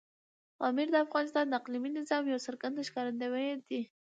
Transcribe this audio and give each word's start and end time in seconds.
پامیر 0.59 0.87
د 0.91 0.95
افغانستان 1.05 1.45
د 1.47 1.53
اقلیمي 1.61 1.91
نظام 1.99 2.23
یو 2.31 2.39
څرګند 2.45 2.85
ښکارندوی 2.89 3.47
دی. 3.67 3.81